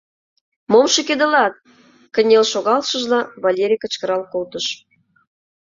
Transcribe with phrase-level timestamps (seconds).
[0.71, 1.53] —Мом шӱкедылат?!—
[2.13, 4.65] кынел шогалшыжла, Валерий кычкырал колтыш.